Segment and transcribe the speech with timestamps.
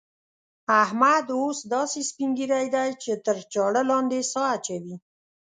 [0.83, 4.95] احمد اوس داسې سپين ږيری دی چې تر چاړه لاندې سا اچوي.